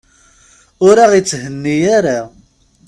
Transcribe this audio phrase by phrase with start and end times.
[0.87, 2.19] Ur aɣ-itthenni ara.